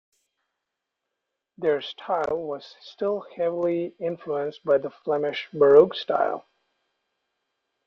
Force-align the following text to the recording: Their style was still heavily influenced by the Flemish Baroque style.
Their 1.59 1.79
style 1.81 2.37
was 2.39 2.75
still 2.81 3.23
heavily 3.37 3.93
influenced 3.99 4.65
by 4.65 4.79
the 4.79 4.89
Flemish 4.89 5.47
Baroque 5.53 5.93
style. 5.93 6.47